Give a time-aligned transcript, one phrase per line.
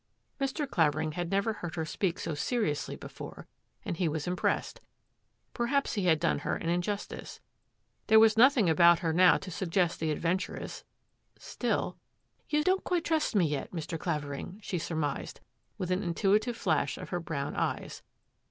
[0.39, 0.67] Mr.
[0.67, 3.45] Clavering had never heard her speak so seriously before
[3.85, 4.81] and he was impressed.
[5.53, 7.39] Perhaps he had done her an injustice.
[8.07, 10.83] There was nothing about her now to suggest the adventuress,
[11.37, 11.99] still
[12.49, 13.99] —"You don't quite trust me yet, Mr.
[13.99, 15.39] Clavering," she surmised,
[15.77, 18.01] with an intuitive flash of her brown eyes.